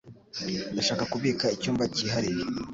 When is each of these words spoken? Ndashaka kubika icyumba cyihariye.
Ndashaka 0.73 1.03
kubika 1.13 1.45
icyumba 1.55 1.83
cyihariye. 1.95 2.43